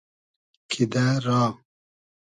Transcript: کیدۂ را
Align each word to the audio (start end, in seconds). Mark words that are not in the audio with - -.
کیدۂ 0.69 1.05
را 1.25 1.41